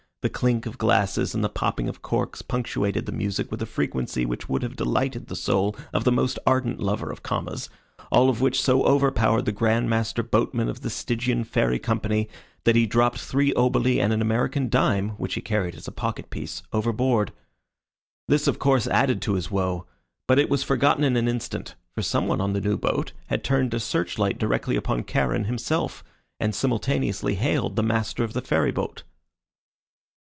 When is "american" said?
14.21-14.69